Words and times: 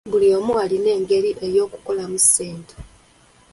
Buli 0.11 0.27
omu 0.37 0.53
alina 0.63 0.89
engeri 0.97 1.29
ye 1.33 1.39
ey'okukolamu 1.47 2.17
ssente. 2.23 2.73